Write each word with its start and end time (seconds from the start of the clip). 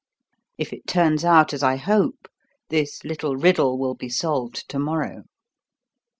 If 0.57 0.73
it 0.73 0.87
turns 0.87 1.23
out 1.23 1.53
as 1.53 1.61
I 1.61 1.75
hope, 1.75 2.27
this 2.69 3.03
little 3.03 3.37
riddle 3.37 3.77
will 3.77 3.93
be 3.93 4.09
solved 4.09 4.67
to 4.69 4.79
morrow." 4.79 5.25